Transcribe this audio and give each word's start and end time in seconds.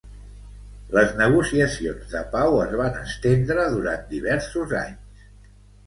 Les 0.97 1.13
negociacions 1.19 2.09
de 2.15 2.23
pau 2.33 2.59
es 2.65 2.75
van 2.83 2.99
estendre 3.05 3.71
durant 3.79 4.05
diversos 4.19 4.79
anys. 4.85 5.27